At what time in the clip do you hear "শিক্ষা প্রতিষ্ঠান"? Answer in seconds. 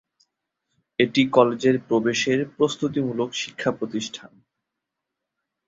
3.33-4.31